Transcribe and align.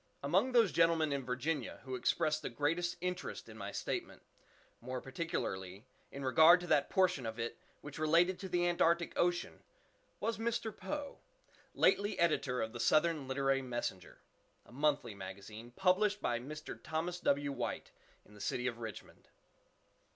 Among 0.23 0.51
those 0.51 0.71
gentlemen 0.71 1.13
in 1.13 1.23
Virginia 1.23 1.81
who 1.83 1.93
expressed 1.93 2.41
the 2.41 2.49
greatest 2.49 2.97
interest 3.01 3.47
in 3.47 3.55
my 3.55 3.71
statement, 3.71 4.23
more 4.79 4.99
particularly 4.99 5.85
in 6.11 6.25
regard 6.25 6.59
to 6.61 6.65
that 6.65 6.89
portion 6.89 7.23
of 7.27 7.37
it 7.37 7.55
which 7.81 7.99
related 7.99 8.39
to 8.39 8.49
the 8.49 8.67
Antarctic 8.67 9.13
Ocean, 9.15 9.61
was 10.19 10.39
Mr. 10.39 10.75
Poe, 10.75 11.19
lately 11.75 12.17
editor 12.17 12.63
of 12.63 12.73
the 12.73 12.79
"Southern 12.79 13.27
Literary 13.27 13.61
Messenger," 13.61 14.17
a 14.65 14.71
monthly 14.71 15.13
magazine, 15.13 15.69
published 15.69 16.19
by 16.19 16.39
Mr. 16.39 16.79
Thomas 16.81 17.19
W. 17.19 17.51
White, 17.51 17.91
in 18.25 18.33
the 18.33 18.41
city 18.41 18.65
of 18.65 18.79
Richmond. 18.79 19.27